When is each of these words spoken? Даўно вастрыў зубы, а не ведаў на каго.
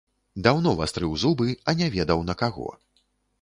Даўно 0.45 0.71
вастрыў 0.79 1.13
зубы, 1.25 1.47
а 1.67 1.75
не 1.83 1.91
ведаў 1.97 2.25
на 2.31 2.37
каго. 2.41 2.67